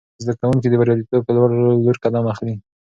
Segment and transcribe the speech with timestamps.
[0.23, 1.31] زده کوونکي د بریالیتوب په
[1.85, 2.55] لور قدم اخلي.